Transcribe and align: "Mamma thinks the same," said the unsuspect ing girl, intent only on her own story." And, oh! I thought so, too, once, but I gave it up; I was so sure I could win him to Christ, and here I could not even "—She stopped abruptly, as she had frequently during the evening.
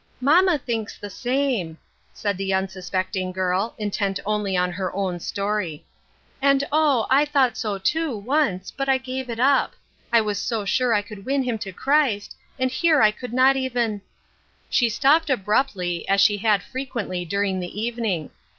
"Mamma 0.29 0.57
thinks 0.57 0.97
the 0.97 1.11
same," 1.11 1.77
said 2.11 2.35
the 2.35 2.49
unsuspect 2.51 3.15
ing 3.15 3.31
girl, 3.31 3.75
intent 3.77 4.19
only 4.25 4.57
on 4.57 4.71
her 4.71 4.91
own 4.95 5.19
story." 5.19 5.85
And, 6.41 6.63
oh! 6.71 7.05
I 7.11 7.23
thought 7.23 7.55
so, 7.55 7.77
too, 7.77 8.17
once, 8.17 8.71
but 8.71 8.89
I 8.89 8.97
gave 8.97 9.29
it 9.29 9.39
up; 9.39 9.75
I 10.11 10.19
was 10.19 10.39
so 10.39 10.65
sure 10.65 10.91
I 10.91 11.03
could 11.03 11.23
win 11.23 11.43
him 11.43 11.59
to 11.59 11.71
Christ, 11.71 12.35
and 12.57 12.71
here 12.71 13.03
I 13.03 13.11
could 13.11 13.31
not 13.31 13.55
even 13.55 14.01
"—She 14.71 14.89
stopped 14.89 15.29
abruptly, 15.29 16.09
as 16.09 16.19
she 16.19 16.37
had 16.37 16.63
frequently 16.63 17.23
during 17.23 17.59
the 17.59 17.79
evening. 17.79 18.31